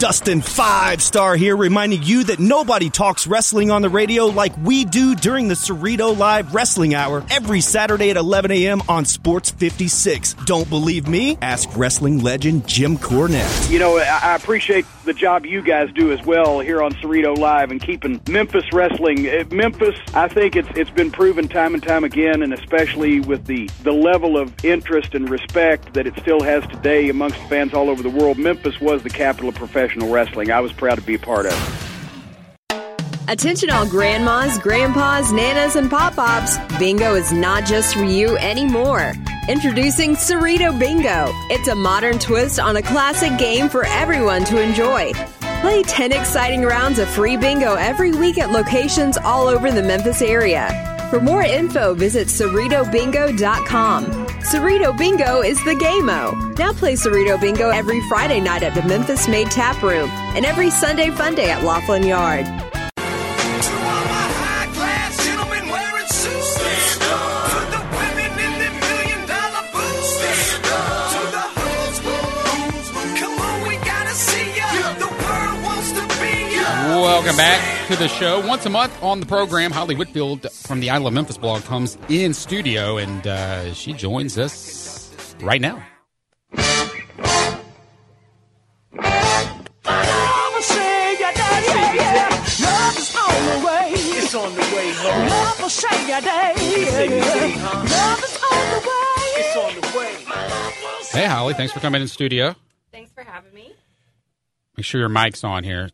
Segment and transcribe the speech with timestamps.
[0.00, 4.86] Dustin Five Star here, reminding you that nobody talks wrestling on the radio like we
[4.86, 8.80] do during the Cerrito Live Wrestling Hour every Saturday at 11 a.m.
[8.88, 10.32] on Sports 56.
[10.46, 11.36] Don't believe me?
[11.42, 13.70] Ask wrestling legend Jim Cornette.
[13.70, 17.72] You know, I appreciate the job you guys do as well here on Cerrito Live
[17.72, 19.28] and keeping Memphis wrestling.
[19.28, 23.44] Uh, Memphis, I think it's it's been proven time and time again, and especially with
[23.46, 27.90] the the level of interest and respect that it still has today amongst fans all
[27.90, 28.38] over the world.
[28.38, 30.52] Memphis was the capital of professional wrestling.
[30.52, 31.56] I was proud to be a part of.
[33.26, 36.56] Attention all grandmas, grandpas, nanas, and pop-pops.
[36.78, 39.12] Bingo is not just for you anymore.
[39.48, 41.26] Introducing Cerrito Bingo.
[41.48, 45.12] It's a modern twist on a classic game for everyone to enjoy.
[45.60, 50.22] Play 10 exciting rounds of free bingo every week at locations all over the Memphis
[50.22, 50.86] area.
[51.10, 54.04] For more info, visit CerritoBingo.com.
[54.04, 56.54] Cerrito Bingo is the game-o.
[56.56, 60.70] Now play Cerrito Bingo every Friday night at the Memphis Made Tap Room and every
[60.70, 62.46] Sunday Fun Day at Laughlin Yard.
[77.30, 78.44] Welcome back to the show.
[78.44, 81.96] Once a month on the program, Holly Whitfield from the I Love Memphis blog comes
[82.08, 85.76] in studio, and uh, she joins us right now.
[101.12, 102.56] Hey, Holly, thanks for coming in studio.
[102.90, 103.72] Thanks for having me.
[104.76, 105.90] Make sure your mic's on here.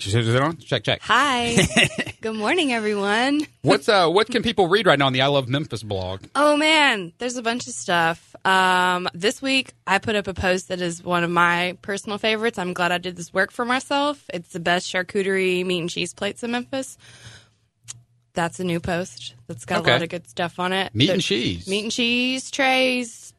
[0.00, 0.58] Is it on?
[0.58, 1.00] Check, check.
[1.02, 1.56] Hi.
[2.20, 3.44] Good morning, everyone.
[3.62, 4.08] What's uh?
[4.08, 6.22] What can people read right now on the I Love Memphis blog?
[6.36, 8.36] Oh man, there's a bunch of stuff.
[8.46, 12.58] Um, this week I put up a post that is one of my personal favorites.
[12.60, 14.24] I'm glad I did this work for myself.
[14.32, 16.96] It's the best charcuterie meat and cheese plates in Memphis.
[18.34, 19.34] That's a new post.
[19.48, 19.90] That's got Okay.
[19.90, 20.94] a lot of good stuff on it.
[20.94, 21.66] Meat and cheese.
[21.66, 23.32] meat and cheese trays,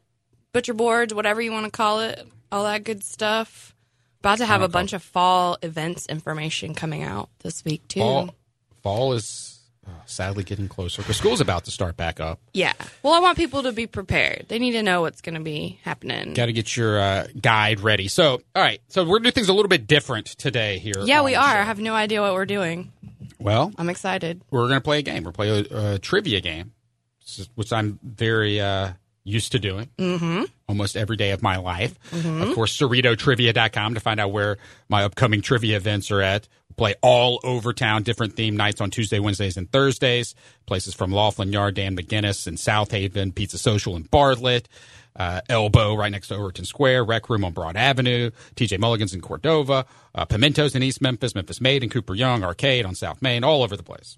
[0.51, 3.73] butcher boards, whatever you want to call it, all that good stuff.
[4.21, 8.01] About to have a bunch of fall events information coming out this week too.
[8.01, 8.35] Fall,
[8.83, 12.39] fall is uh, sadly getting closer because school's about to start back up.
[12.53, 12.73] Yeah.
[13.01, 14.45] Well, I want people to be prepared.
[14.49, 16.33] They need to know what's going to be happening.
[16.33, 18.09] Got to get your uh, guide ready.
[18.09, 18.81] So, all right.
[18.89, 20.95] So we're gonna do things a little bit different today here.
[21.05, 21.43] yeah, we are.
[21.57, 22.91] I have no idea what we're doing.
[23.39, 24.41] Well, I'm excited.
[24.51, 25.23] we're gonna play a game.
[25.23, 26.73] We're playing a, a trivia game,
[27.21, 28.91] which which I'm very uh,
[29.29, 30.43] used to doing Mm-hmm.
[30.67, 31.95] almost every day of my life.
[32.13, 34.57] Of course, CerritoTrivia.com to find out where
[34.89, 36.47] my upcoming trivia events are at.
[36.69, 40.35] We play all over town, different theme nights on Tuesday, Wednesdays, and Thursdays.
[40.65, 44.67] Places from Laughlin Yard, Dan McGuinness in Southaven, Pizza Social in Bartlett,
[45.15, 49.21] uh, Elbow right next to Overton Square, Rec Room on Broad Avenue, TJ Mulligan's in
[49.21, 49.85] Cordova,
[50.15, 53.63] uh, Pimentos in East Memphis, Memphis Made in Cooper Young, Arcade on South Main, all
[53.63, 54.15] over the place.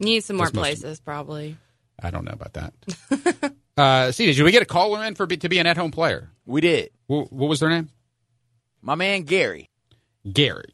[0.00, 1.56] Need some more That's places, probably.
[2.02, 3.54] I don't know about that.
[3.76, 6.30] uh, see, did we get a caller in for to be an at-home player?
[6.46, 6.90] We did.
[7.06, 7.90] What, what was their name?
[8.82, 9.70] My man Gary.
[10.30, 10.72] Gary.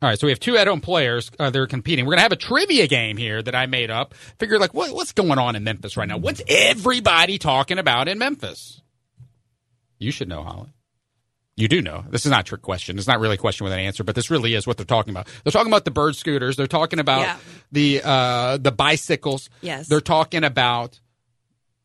[0.00, 1.30] All right, so we have two at-home players.
[1.38, 2.04] Uh, they're competing.
[2.06, 4.14] We're gonna have a trivia game here that I made up.
[4.38, 6.18] Figure like what, what's going on in Memphis right now?
[6.18, 8.82] What's everybody talking about in Memphis?
[9.98, 10.72] You should know, Holly.
[11.56, 12.04] You do know.
[12.08, 12.96] This is not a trick question.
[12.98, 15.10] It's not really a question with an answer, but this really is what they're talking
[15.10, 15.28] about.
[15.44, 16.56] They're talking about the bird scooters.
[16.56, 17.36] They're talking about Yeah.
[17.72, 19.50] the uh, the bicycles.
[19.60, 19.86] Yes.
[19.88, 20.98] They're talking about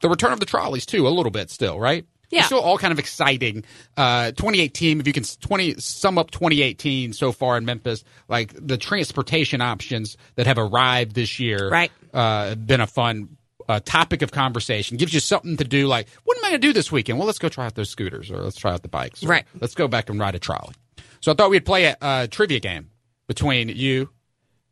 [0.02, 2.06] the return of the trolleys too, a little bit still, right?
[2.30, 2.40] Yeah.
[2.40, 3.64] It's still all kind of exciting.
[3.96, 8.78] Uh, 2018, if you can 20 sum up 2018 so far in Memphis, like the
[8.78, 11.92] transportation options that have arrived this year, Right.
[12.14, 14.98] Uh, been a fun uh, topic of conversation.
[14.98, 15.88] Gives you something to do.
[15.88, 17.18] Like, what am I going to do this weekend?
[17.18, 19.46] Well, let's go try out those scooters, or let's try out the bikes, or Right.
[19.60, 20.74] Let's go back and ride a trolley.
[21.20, 22.92] So I thought we'd play a, uh trivia game
[23.28, 24.10] between you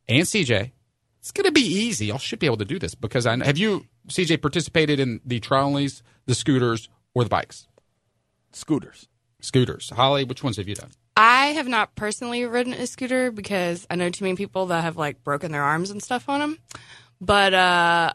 [0.07, 0.71] and CJ.
[1.19, 2.11] It's going to be easy.
[2.11, 5.39] I should be able to do this because I have you CJ participated in the
[5.39, 7.67] trolleys, the scooters, or the bikes?
[8.51, 9.07] Scooters.
[9.41, 9.89] Scooters.
[9.89, 10.91] Holly, which ones have you done?
[11.17, 14.97] I have not personally ridden a scooter because I know too many people that have
[14.97, 16.59] like broken their arms and stuff on them.
[17.21, 18.13] But uh,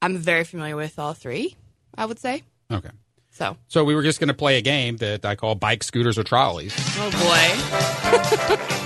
[0.00, 1.56] I'm very familiar with all three,
[1.96, 2.42] I would say.
[2.70, 2.90] Okay.
[3.30, 6.18] So, So we were just going to play a game that I call bike, scooters,
[6.18, 6.74] or trolleys.
[6.98, 7.10] oh
[8.60, 8.74] boy.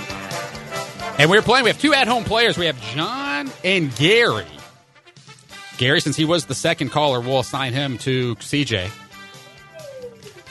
[1.19, 1.65] And we're playing.
[1.65, 2.57] We have two at-home players.
[2.57, 4.47] We have John and Gary.
[5.77, 8.89] Gary, since he was the second caller, we'll assign him to CJ.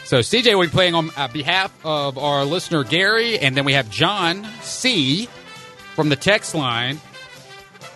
[0.05, 3.73] So CJ will be playing on uh, behalf of our listener Gary, and then we
[3.73, 5.29] have John C
[5.95, 7.01] from the text line.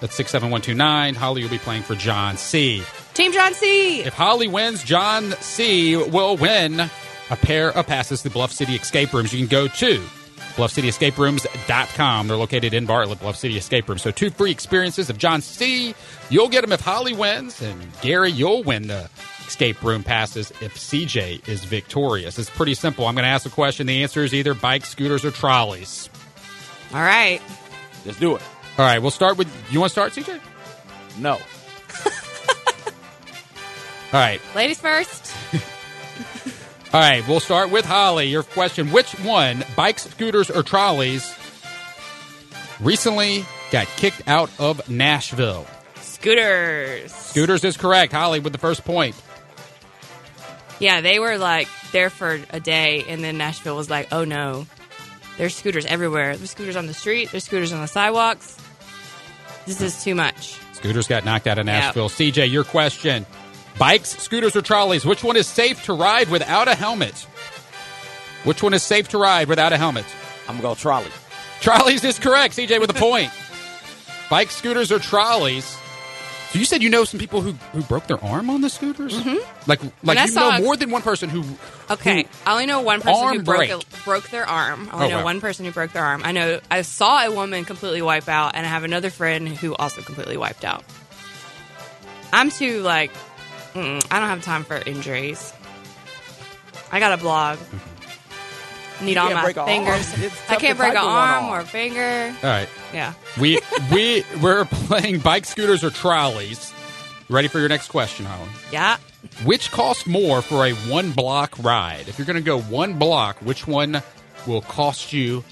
[0.00, 1.14] That's six seven one two nine.
[1.14, 2.82] Holly will be playing for John C.
[3.14, 4.00] Team John C.
[4.02, 9.12] If Holly wins, John C will win a pair of passes to Bluff City Escape
[9.12, 9.32] Rooms.
[9.32, 10.04] You can go to
[10.56, 12.28] bluffcityescaperooms.com.
[12.28, 13.98] They're located in Bartlett, Bluff City Escape Room.
[13.98, 15.94] So two free experiences of John C.
[16.30, 19.08] You'll get them if Holly wins, and Gary, you'll win the
[19.46, 22.38] escape room passes if CJ is victorious.
[22.38, 23.06] It's pretty simple.
[23.06, 23.86] I'm going to ask a question.
[23.86, 26.10] The answer is either bikes, scooters, or trolleys.
[26.92, 27.40] All right.
[28.04, 28.42] Let's do it.
[28.78, 29.48] All right, we'll start with.
[29.72, 30.40] You want to start, CJ?
[31.18, 31.32] No.
[34.12, 34.40] All right.
[34.54, 35.34] Ladies first.
[36.92, 38.26] All right, we'll start with Holly.
[38.26, 41.34] Your question Which one, bikes, scooters, or trolleys,
[42.80, 45.66] recently got kicked out of Nashville?
[45.96, 47.12] Scooters.
[47.12, 48.12] Scooters is correct.
[48.12, 49.14] Holly with the first point.
[50.78, 54.66] Yeah, they were like there for a day, and then Nashville was like, oh no,
[55.38, 56.36] there's scooters everywhere.
[56.36, 58.58] There's scooters on the street, there's scooters on the sidewalks.
[59.66, 60.58] This is too much.
[60.72, 62.08] Scooters got knocked out of Nashville.
[62.08, 63.26] CJ, your question
[63.78, 67.26] Bikes, scooters, or trolleys, which one is safe to ride without a helmet?
[68.44, 70.06] Which one is safe to ride without a helmet?
[70.48, 71.10] I'm going to go trolley.
[71.60, 72.56] Trolleys is correct.
[72.56, 73.30] CJ with a point.
[74.30, 75.76] Bikes, scooters, or trolleys?
[76.58, 79.12] You said you know some people who, who broke their arm on the scooters?
[79.14, 79.68] Mm-hmm.
[79.70, 81.44] Like like you know a- more than one person who
[81.90, 84.88] Okay, who- I only know one person who broke, a, broke their arm.
[84.90, 85.24] I only Oh, know wow.
[85.24, 86.22] one person who broke their arm.
[86.24, 89.74] I know I saw a woman completely wipe out, and I have another friend who
[89.74, 90.82] also completely wiped out.
[92.32, 93.12] I'm too like,
[93.74, 95.52] mm, I don't have time for injuries.
[96.90, 97.58] I got a blog.
[99.00, 99.68] Need all my break a arm.
[99.68, 100.12] fingers.
[100.48, 101.52] I can't break an type with one arm arm.
[101.54, 102.34] or a finger.
[102.42, 102.68] All right.
[102.94, 103.12] Yeah.
[103.40, 103.60] We
[103.92, 106.72] we we're playing bike, scooters, or trolleys.
[107.28, 108.52] Ready for your next question, Holland?
[108.70, 108.98] Yeah.
[109.44, 112.06] Which costs more for a one block ride?
[112.08, 114.00] If you're going to go one block, which one
[114.46, 115.42] will cost you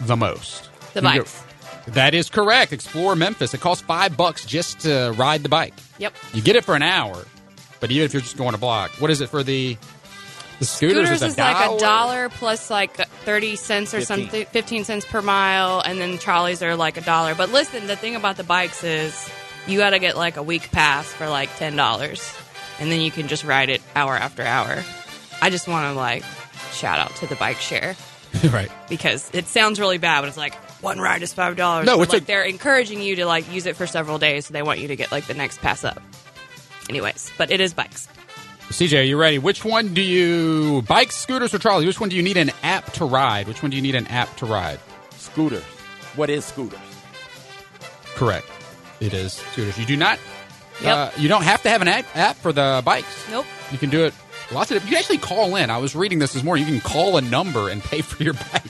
[0.00, 0.68] the most?
[0.94, 1.42] The You go- bikes.
[1.86, 2.72] that is correct.
[2.72, 3.54] Explore Memphis.
[3.54, 5.74] It costs five bucks just to ride the bike.
[5.98, 6.14] Yep.
[6.34, 7.24] You get it for an hour,
[7.78, 9.76] but even if you're just going a block, what is it for the
[10.58, 11.06] the scooters?
[11.08, 14.06] Scooters is, a like a dollar plus like 30 cents or 15.
[14.06, 17.34] something, 15 cents per mile, and then trolleys are like a dollar.
[17.34, 19.30] But listen, the thing about the bikes is
[19.66, 23.28] you got to get like a week pass for like $10, and then you can
[23.28, 24.82] just ride it hour after hour.
[25.40, 26.24] I just want to like
[26.72, 27.94] shout out to the bike share
[28.50, 28.70] right.
[28.88, 31.84] because it sounds really bad, but it's like one ride is $5.
[31.84, 34.52] No, it's like a- they're encouraging you to like use it for several days, so
[34.52, 36.02] they want you to get like the next pass up.
[36.88, 38.08] Anyways, but it is bikes.
[38.70, 39.38] CJ, are you ready?
[39.38, 41.86] Which one do you bikes, scooters, or trolleys?
[41.86, 43.48] Which one do you need an app to ride?
[43.48, 44.78] Which one do you need an app to ride?
[45.16, 45.64] Scooters.
[46.16, 46.78] What is scooters?
[48.14, 48.46] Correct.
[49.00, 49.78] It is scooters.
[49.78, 50.18] You do not.
[50.82, 50.96] Yep.
[50.96, 53.28] Uh, you don't have to have an app, app for the bikes.
[53.30, 53.46] Nope.
[53.72, 54.14] You can do it.
[54.52, 54.82] Lots of.
[54.84, 55.70] You can actually call in.
[55.70, 56.66] I was reading this this morning.
[56.66, 58.62] You can call a number and pay for your bike.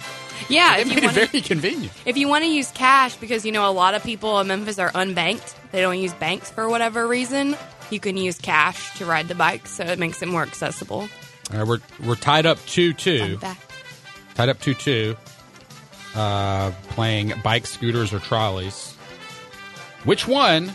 [0.49, 1.93] Yeah, They if you made it very convenient.
[2.07, 4.79] If you want to use cash, because you know a lot of people in Memphis
[4.79, 7.57] are unbanked, they don't use banks for whatever reason.
[7.91, 11.09] You can use cash to ride the bike, so it makes it more accessible.
[11.53, 13.23] All right, we're we're tied up two two.
[13.23, 13.59] I'm back.
[14.35, 15.17] Tied up two two.
[16.15, 18.95] Uh, playing bike scooters, or trolleys.
[20.05, 20.75] Which one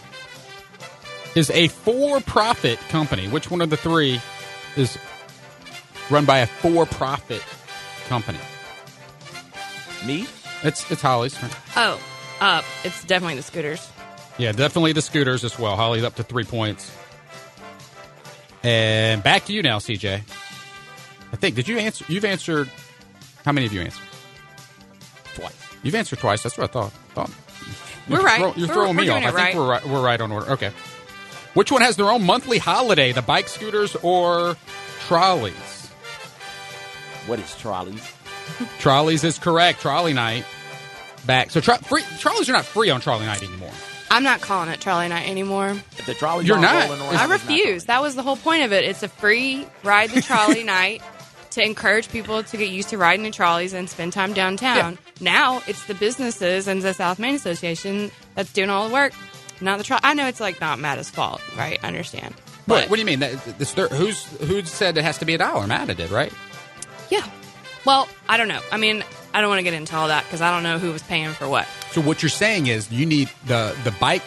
[1.35, 3.27] is a for-profit company?
[3.27, 4.21] Which one of the three
[4.75, 4.97] is
[6.09, 7.43] run by a for-profit
[8.07, 8.39] company?
[10.05, 10.27] Me?
[10.63, 11.49] It's it's Holly's turn.
[11.75, 11.99] Oh,
[12.39, 13.89] uh, it's definitely the scooters.
[14.37, 15.75] Yeah, definitely the scooters as well.
[15.75, 16.91] Holly's up to three points.
[18.63, 20.21] And back to you now, CJ.
[21.31, 22.05] I think did you answer?
[22.07, 22.69] You've answered.
[23.45, 24.03] How many of you answered?
[25.35, 25.55] Twice.
[25.83, 26.43] You've answered twice.
[26.43, 26.91] That's what I thought.
[27.13, 27.29] thought
[28.09, 28.37] We're you're right.
[28.39, 29.17] throw- you're We're- throwing we're me off.
[29.23, 29.55] I it think right.
[29.55, 29.85] we're right.
[29.85, 30.51] We're right on order.
[30.51, 30.71] Okay.
[31.53, 33.11] Which one has their own monthly holiday?
[33.11, 34.55] The bike scooters or
[35.07, 35.53] trolleys?
[37.27, 38.01] What is trolleys?
[38.79, 39.81] Trolleys is correct.
[39.81, 40.45] Trolley night
[41.25, 41.51] back.
[41.51, 43.71] So tro- free, trolleys are not free on trolley night anymore.
[44.13, 45.69] I'm not calling it trolley night anymore.
[45.71, 46.89] If the trolley You're not.
[46.89, 47.85] rolling I it's not refuse.
[47.85, 48.83] That was the whole point of it.
[48.85, 51.01] It's a free ride the trolley night
[51.51, 54.97] to encourage people to get used to riding the trolleys and spend time downtown.
[55.19, 59.13] Now it's the businesses and the South Main Association that's doing all the work,
[59.61, 60.01] not the trolley.
[60.03, 61.79] I know it's like not MATA's fault, right?
[61.83, 62.33] I understand.
[62.65, 63.19] What, But what do you mean?
[63.19, 65.67] That, this, there, who's who said it has to be a dollar?
[65.67, 66.31] Matta did, right?
[67.09, 67.27] yeah.
[67.85, 68.61] Well, I don't know.
[68.71, 70.91] I mean, I don't want to get into all that because I don't know who
[70.91, 71.67] was paying for what.
[71.91, 74.23] So what you're saying is you need the the bike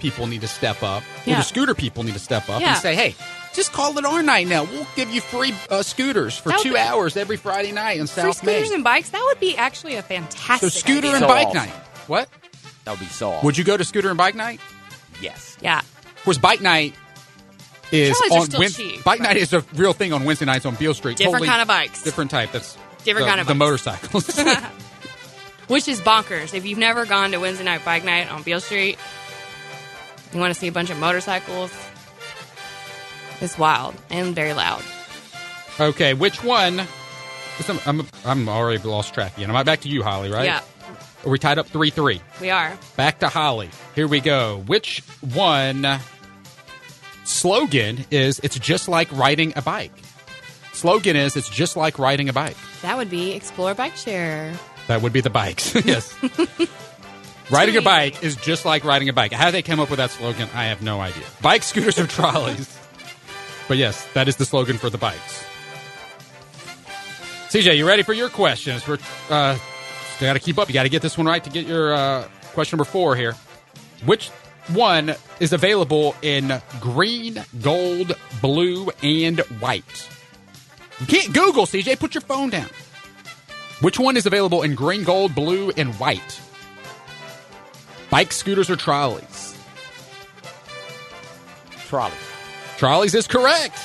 [0.00, 1.36] people need to step up, or Yeah.
[1.38, 2.72] the scooter people need to step up Yeah.
[2.74, 3.14] and say, "Hey,
[3.54, 4.64] just call it our night now.
[4.64, 7.98] We'll give you free uh, scooters for That would two be- hours every Friday night
[7.98, 10.70] in For South scooters Main." and bikes, that would be actually a fantastic.
[10.72, 11.10] so scooter idea.
[11.12, 11.56] and So bike awesome.
[11.58, 11.72] night.
[12.08, 12.28] What?
[12.84, 13.44] That would be so awesome.
[13.46, 14.60] Would you go to scooter and bike night?
[15.22, 15.56] Yes.
[15.60, 15.78] Yeah.
[15.78, 16.94] Of course, bike night
[17.90, 20.24] is Trolleys are on still Wed- cheap, bike but- night is a real thing on
[20.24, 21.16] Wednesday nights on Beale Street.
[21.16, 22.02] Different Totally kind of bikes.
[22.02, 22.52] different type.
[22.52, 23.58] That's Different the, kind of the bikes.
[23.58, 24.38] motorcycles.
[25.68, 26.54] Which is bonkers.
[26.54, 28.98] If you've never gone to Wednesday night bike night on Beale Street,
[30.32, 31.72] you want to see a bunch of motorcycles.
[33.40, 34.82] It's wild and very loud.
[35.78, 36.80] Okay, which one?
[37.68, 39.50] I'm, I'm, I'm already lost track again.
[39.54, 40.44] I'm back to you, Holly, right?
[40.44, 40.60] Yeah,
[41.24, 42.20] Are we tied up 3 3?
[42.40, 42.76] we are.
[42.96, 43.70] Back to Holly.
[43.94, 44.62] Here we go.
[44.66, 45.98] Which one
[47.24, 49.92] slogan is it's just like riding a bike?
[50.72, 52.56] Slogan is it's just like riding a bike.
[52.82, 54.52] That would be Explore Bike Share.
[54.88, 55.74] That would be the bikes.
[55.84, 56.14] yes.
[57.50, 59.32] riding a bike is just like riding a bike.
[59.32, 61.24] How they came up with that slogan, I have no idea.
[61.42, 62.78] Bike, scooters, or trolleys.
[63.68, 65.44] But yes, that is the slogan for the bikes.
[67.48, 68.86] CJ, you ready for your questions?
[68.86, 68.98] We're
[69.30, 69.58] uh,
[70.20, 70.68] got to keep up.
[70.68, 73.34] You got to get this one right to get your uh, question number four here.
[74.04, 74.28] Which
[74.68, 80.08] one is available in green, gold, blue, and white?
[81.00, 81.98] You can't Google, CJ.
[81.98, 82.68] Put your phone down.
[83.80, 86.40] Which one is available in green, gold, blue, and white?
[88.10, 89.54] Bike, scooters, or trolleys?
[91.88, 92.12] Trolley.
[92.78, 93.78] Trolleys is correct.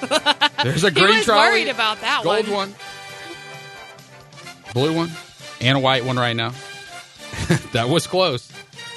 [0.62, 2.70] There's a He green was trolley, worried about that gold one.
[2.70, 2.74] one,
[4.74, 5.10] blue one,
[5.60, 6.50] and a white one right now.
[7.72, 8.50] that was close.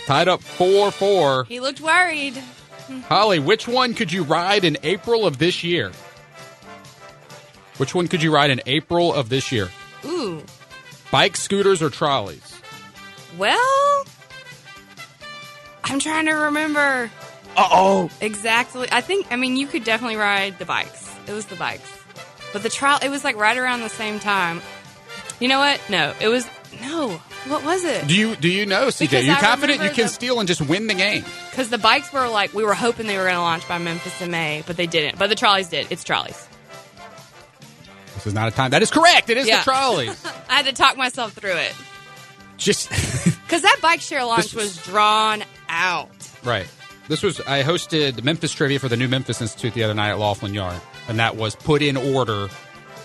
[0.05, 1.45] Tied up four four.
[1.45, 2.37] He looked worried.
[3.07, 5.91] Holly, which one could you ride in April of this year?
[7.77, 9.69] Which one could you ride in April of this year?
[10.05, 10.43] Ooh.
[11.11, 12.59] Bike, scooters, or trolleys?
[13.37, 14.03] Well,
[15.83, 17.09] I'm trying to remember
[17.55, 18.09] Uh oh.
[18.21, 18.87] exactly.
[18.91, 21.09] I think, I mean, you could definitely ride the bikes.
[21.27, 21.89] It was the bikes.
[22.53, 24.61] But the trial, it was like right around the same time.
[25.39, 25.79] You know what?
[25.89, 26.47] No, it was,
[26.81, 27.09] no.
[27.47, 28.07] What was it?
[28.07, 28.99] Do you do you know, CJ?
[28.99, 31.23] Because you I confident you can the- steal and just win the game?
[31.49, 34.19] Because the bikes were like, we were hoping they were going to launch by Memphis
[34.21, 35.17] in May, but they didn't.
[35.17, 35.87] But the trolleys did.
[35.91, 36.47] It's trolleys.
[38.27, 38.71] Is not a time.
[38.71, 39.29] That is correct.
[39.29, 39.59] It is Yeah.
[39.59, 40.25] the trolleys.
[40.49, 41.73] I had to talk myself through it.
[42.57, 42.89] just
[43.47, 46.09] Because that bike share launch was- was drawn out.
[46.43, 46.67] right.
[47.07, 50.19] This was I hosted Memphis trivia for the New Memphis Institute the other night at
[50.19, 52.49] Laughlin Yard, and that was put in order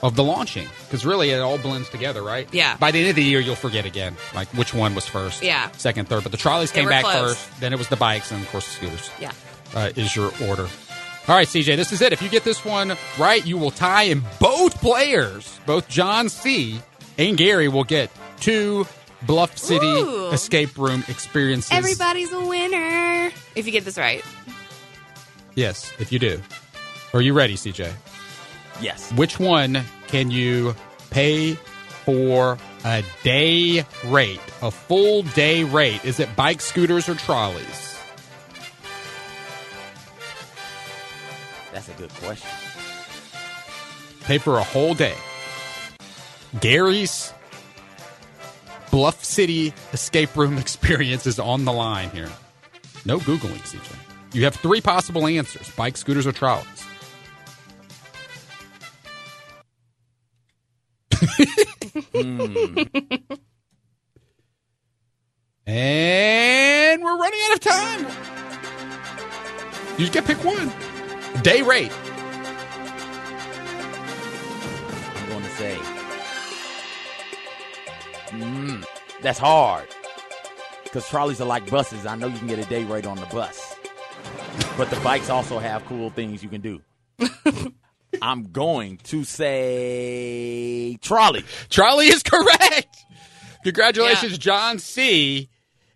[0.02, 2.48] of the launching because really it all blends together, right?
[2.52, 2.76] Yeah.
[2.78, 5.70] By the end of the year, you'll forget again, like which one was first, Yeah.
[5.76, 6.24] second, third.
[6.24, 7.36] But the trolleys They came back close.
[7.36, 7.60] first.
[7.60, 9.10] Then it was the bikes, and of course the scooters.
[9.20, 9.30] Yeah.
[9.76, 10.66] uh, is your order.
[11.28, 12.12] All right, CJ, this is it.
[12.12, 16.80] If you get this one right, you will tie, and both players, both John C.
[17.16, 18.10] and Gary, will get
[18.40, 18.86] two
[19.22, 20.30] Bluff City Ooh.
[20.30, 21.70] escape room experiences.
[21.70, 23.30] Everybody's a winner.
[23.54, 24.24] If you get this right.
[25.54, 26.42] Yes, if you do.
[27.14, 27.92] Are you ready, CJ?
[28.80, 29.12] Yes.
[29.12, 30.74] Which one can you
[31.10, 31.54] pay
[32.04, 36.04] for a day rate, a full day rate?
[36.04, 37.91] Is it bike, scooters, or trolleys?
[42.02, 42.50] Good question.
[44.24, 45.14] pay for a whole day.
[46.60, 47.32] Gary's
[48.90, 52.30] Bluff City escape room experience is on the line here.
[53.04, 54.34] No Googling, CJ.
[54.34, 56.66] You have three possible answers bike, scooters, or trolleys.
[65.64, 68.32] And we're running out of time.
[69.92, 70.72] You just get pick one.
[71.42, 71.90] Day rate.
[75.16, 75.76] I'm going to say.
[78.28, 78.84] Mm,
[79.22, 79.88] that's hard.
[80.84, 82.06] Because trolleys are like buses.
[82.06, 83.76] I know you can get a day rate on the bus.
[84.76, 86.80] But the bikes also have cool things you can do.
[88.22, 91.44] I'm going to say trolley.
[91.68, 93.04] Charlie is correct.
[93.64, 95.48] Congratulations, John C.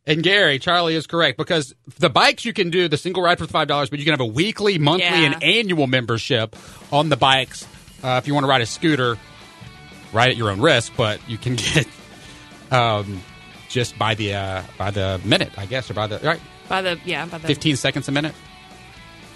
[0.08, 3.46] And Gary, Trolley is correct because the bikes you can do the single ride for
[3.46, 5.32] five dollars, but you can have a weekly, monthly, Yeah.
[5.32, 6.54] and annual membership
[6.92, 7.66] on the bikes.
[8.04, 9.16] Uh, if you want to ride a scooter,
[10.12, 11.88] ride at your own risk, but you can get
[12.70, 13.20] um,
[13.68, 17.00] just by the uh, by the minute, I guess, or by the right By the,
[17.04, 18.34] yeah, by the fifteen seconds a minute.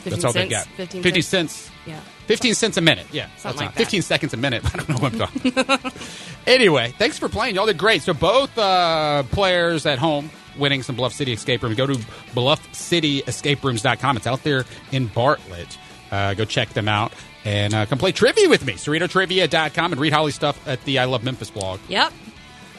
[0.05, 0.49] 15 That's all cents.
[0.49, 0.67] they got.
[0.77, 1.53] 15, 50 cents.
[1.53, 1.71] cents.
[1.85, 2.01] Yeah.
[2.27, 3.07] 15 cents a minute.
[3.13, 3.27] Yeah.
[3.37, 3.79] Something that's like not- that.
[3.81, 4.65] 15 seconds a minute.
[4.75, 5.93] I don't know what I'm talking
[6.47, 7.55] Anyway, thanks for playing.
[7.57, 8.01] Y'all did great.
[8.01, 11.75] So both uh, players at home winning some Bluff City escape room.
[11.75, 11.95] Go to
[12.35, 14.17] bluffcityescaperooms.com.
[14.17, 15.79] It's out there in Bartlett.
[16.11, 17.13] Uh, go check them out
[17.45, 18.73] and uh, come play trivia with me.
[18.75, 21.81] CerritoTrivia.com and read Holly's stuff at the I Love Memphis blog.
[21.89, 22.13] Yep.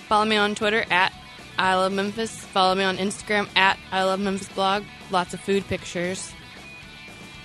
[0.07, 1.13] Follow me on Twitter at
[1.57, 2.37] I Love Memphis.
[2.45, 4.83] Follow me on Instagram at I Love Memphis blog.
[5.11, 6.33] Lots of food pictures.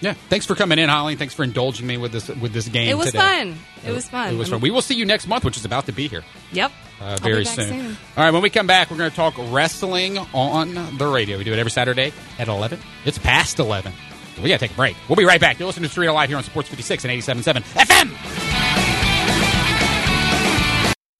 [0.00, 0.12] Yeah.
[0.28, 1.16] Thanks for coming in, Holly.
[1.16, 3.18] Thanks for indulging me with this with this game It was today.
[3.18, 3.58] fun.
[3.86, 4.34] It was fun.
[4.34, 4.60] It was fun.
[4.60, 6.22] We will see you next month, which is about to be here.
[6.52, 6.70] Yep.
[7.00, 7.96] Uh, very back soon.
[8.16, 11.38] All right, when we come back, we're going to talk wrestling on the radio.
[11.38, 12.78] We do it every Saturday at 11.
[13.04, 13.92] It's past 11.
[14.42, 14.96] We got to take a break.
[15.08, 15.58] We'll be right back.
[15.58, 18.45] You're listening to Cerrito Live here on Sports 56 and 87.7 FM.